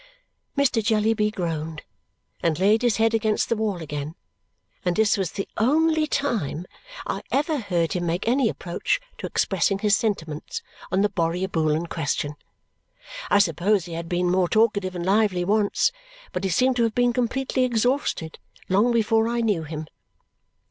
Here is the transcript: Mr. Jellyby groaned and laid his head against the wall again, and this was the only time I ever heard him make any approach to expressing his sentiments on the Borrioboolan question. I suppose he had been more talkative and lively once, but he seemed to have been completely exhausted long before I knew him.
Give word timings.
Mr. 0.57 0.83
Jellyby 0.83 1.29
groaned 1.29 1.83
and 2.41 2.57
laid 2.57 2.81
his 2.81 2.97
head 2.97 3.13
against 3.13 3.49
the 3.49 3.55
wall 3.55 3.77
again, 3.83 4.15
and 4.83 4.95
this 4.95 5.15
was 5.15 5.33
the 5.33 5.47
only 5.57 6.07
time 6.07 6.65
I 7.05 7.21
ever 7.31 7.59
heard 7.59 7.93
him 7.93 8.07
make 8.07 8.27
any 8.27 8.49
approach 8.49 8.99
to 9.19 9.27
expressing 9.27 9.77
his 9.77 9.95
sentiments 9.95 10.63
on 10.91 11.01
the 11.01 11.09
Borrioboolan 11.09 11.87
question. 11.87 12.35
I 13.29 13.37
suppose 13.37 13.85
he 13.85 13.93
had 13.93 14.09
been 14.09 14.27
more 14.31 14.49
talkative 14.49 14.95
and 14.95 15.05
lively 15.05 15.45
once, 15.45 15.91
but 16.31 16.43
he 16.43 16.49
seemed 16.49 16.77
to 16.77 16.83
have 16.83 16.95
been 16.95 17.13
completely 17.13 17.63
exhausted 17.63 18.39
long 18.69 18.91
before 18.91 19.27
I 19.27 19.41
knew 19.41 19.61
him. 19.65 19.85